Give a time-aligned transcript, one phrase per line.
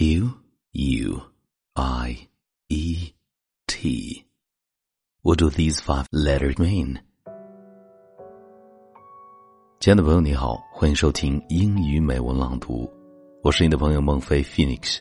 [0.00, 0.32] Q
[0.72, 1.22] U
[1.76, 2.16] I
[2.70, 3.12] E
[3.68, 4.24] T.
[5.20, 6.96] What do these five letters mean?
[9.78, 12.90] 亲爱的朋友，你好，欢迎收听英语美文朗读，
[13.42, 15.00] 我是你的朋友孟非 Phoenix。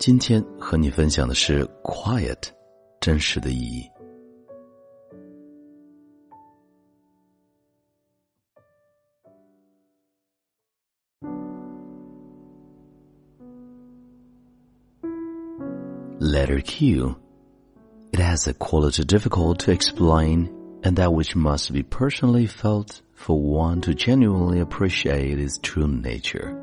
[0.00, 2.42] 今天和你分享的是 “quiet”
[3.00, 3.88] 真实的意义。
[16.26, 17.16] Letter Q.
[18.12, 23.40] It has a quality difficult to explain and that which must be personally felt for
[23.40, 26.60] one to genuinely appreciate its true nature.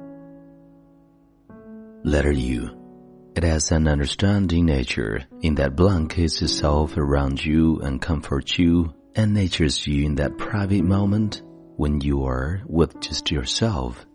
[2.04, 3.32] Letter U.
[3.38, 9.34] It has an understanding nature in that blankets itself around you and comforts you and
[9.34, 11.42] natures you in that private moment
[11.78, 14.06] when you are with just yourself.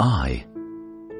[0.00, 0.44] I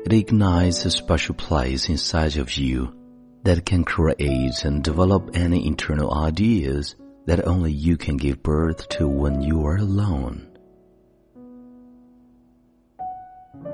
[0.04, 2.94] it ignites a special place inside of you
[3.42, 6.96] that can create and develop any internal ideas
[7.26, 10.48] that only you can give birth to when you are alone.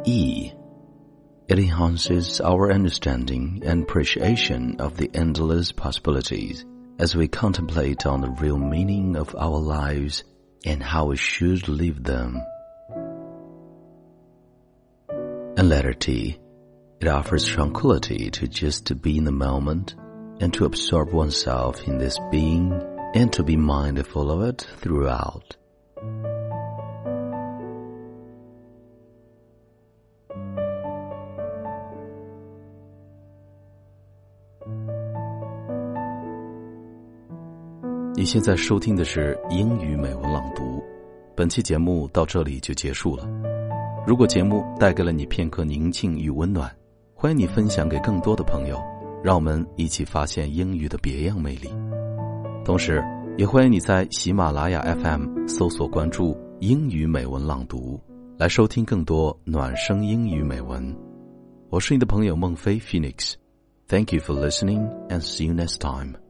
[0.04, 0.52] E.
[1.46, 6.64] It enhances our understanding and appreciation of the endless possibilities
[6.98, 10.24] as we contemplate on the real meaning of our lives
[10.64, 12.40] and how we should live them.
[15.63, 16.39] And letter T,
[17.01, 19.95] it offers tranquility to just to be in the moment
[20.39, 22.71] and to absorb oneself in this being
[23.13, 25.57] and to be mindful of it throughout.
[38.15, 40.83] 你现在收听的是英语美文朗读，
[41.35, 43.25] 本期节目到这里就结束了。
[44.06, 46.70] 如果节目带给了你片刻宁静与温暖，
[47.14, 48.78] 欢迎你分享给更多的朋友，
[49.22, 51.70] 让我们一起发现英语的别样魅力。
[52.66, 53.02] 同时，
[53.38, 57.98] 也欢迎你在喜马拉雅 FM 搜索关注“英语美文朗读”，
[58.36, 60.94] 来收听更多暖声英语美文。
[61.70, 66.23] 我是你的朋友孟非 Phoenix，Thank you for listening and see you next time.